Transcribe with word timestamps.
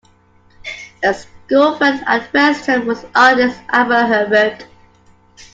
A 1.03 1.13
schoolfriend 1.13 2.01
at 2.07 2.33
West 2.33 2.65
Ham 2.65 2.87
was 2.87 3.05
artist 3.13 3.59
Albert 3.69 4.07
Herbert. 4.07 4.65